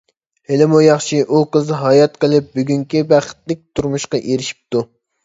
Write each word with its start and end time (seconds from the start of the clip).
ھېلىمۇ 0.51 0.79
ياخشى 0.83 1.19
ئۇ 1.35 1.41
قىز 1.55 1.69
ھايات 1.81 2.17
قېلىپ 2.25 2.47
بۈگۈنكى 2.55 3.03
بەختلىك 3.13 3.63
تۇرمۇشقا 3.81 4.23
ئېرىشىپتۇ. 4.23 4.83